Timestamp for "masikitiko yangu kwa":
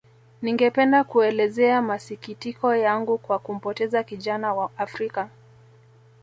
1.81-3.39